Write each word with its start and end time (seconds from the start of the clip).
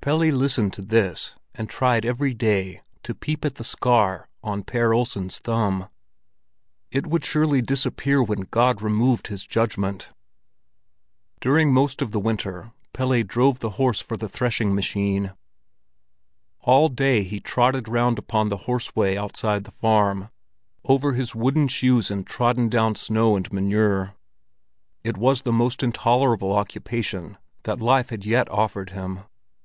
Pelle 0.00 0.18
listened 0.28 0.72
to 0.74 0.80
this, 0.82 1.34
and 1.56 1.68
tried 1.68 2.06
every 2.06 2.32
day 2.32 2.82
to 3.02 3.16
peep 3.16 3.44
at 3.44 3.56
the 3.56 3.64
scar 3.64 4.28
on 4.40 4.62
Per 4.62 4.92
Olsen's 4.94 5.40
thumb. 5.40 5.88
It 6.92 7.08
would 7.08 7.24
surely 7.24 7.60
disappear 7.60 8.22
when 8.22 8.42
God 8.42 8.80
removed 8.80 9.26
his 9.26 9.44
judgment! 9.44 10.10
During 11.40 11.72
most 11.72 12.00
of 12.00 12.12
the 12.12 12.20
winter 12.20 12.70
Pelle 12.92 13.24
drove 13.24 13.58
the 13.58 13.70
horse 13.70 14.00
for 14.00 14.16
the 14.16 14.28
threshing 14.28 14.72
machine. 14.72 15.32
All 16.60 16.88
day 16.88 17.24
he 17.24 17.40
trotted 17.40 17.88
round 17.88 18.20
upon 18.20 18.50
the 18.50 18.58
horse 18.70 18.94
way 18.94 19.18
outside 19.18 19.64
the 19.64 19.72
farm, 19.72 20.30
over 20.84 21.14
his 21.14 21.34
wooden 21.34 21.66
shoes 21.66 22.08
in 22.08 22.22
trodden 22.22 22.68
down 22.68 22.94
snow 22.94 23.34
and 23.34 23.50
manure. 23.52 24.14
It 25.02 25.16
was 25.16 25.42
the 25.42 25.52
most 25.52 25.82
intolerable 25.82 26.52
occupation 26.52 27.36
that 27.64 27.80
life 27.80 28.10
had 28.10 28.24
yet 28.24 28.48
offered 28.48 28.90
him. 28.90 29.24